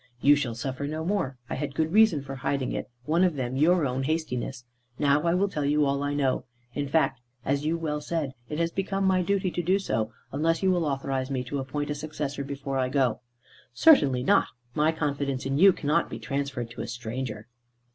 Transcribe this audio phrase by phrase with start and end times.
[0.19, 1.37] "You shall suffer no more.
[1.47, 4.65] I had good reasons for hiding it, one of them your own hastiness.
[4.97, 6.45] Now I will tell you all I know.
[6.73, 10.63] In fact, as you well said, it has become my duty to do so, unless
[10.63, 13.21] you will authorise me to appoint a successor before I go."
[13.75, 14.47] "Certainly not.
[14.73, 17.47] My confidence in you cannot be transferred to a stranger."